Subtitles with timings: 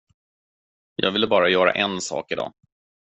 [0.95, 2.53] Jag ville bara göra en sak idag.